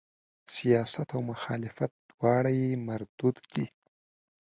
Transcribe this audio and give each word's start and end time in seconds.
سیاست 0.55 1.09
او 1.15 1.21
مخالفت 1.31 1.91
دواړه 2.11 2.51
یې 2.59 2.69
مردود 2.87 3.37
دي. 3.53 3.65